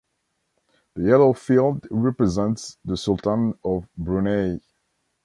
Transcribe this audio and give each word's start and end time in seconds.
The 0.95 1.03
yellow 1.09 1.31
field 1.33 1.85
represents 1.91 2.79
the 2.83 2.97
sultan 2.97 3.53
of 3.63 3.87
Brunei. 3.95 4.59